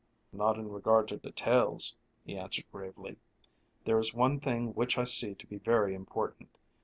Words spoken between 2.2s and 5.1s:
he answered gravely. "There is one thing which I